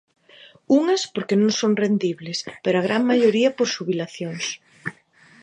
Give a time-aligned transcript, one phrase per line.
[0.79, 4.45] Unhas porque non son rendibles, pero a gran maioría por xubilacións.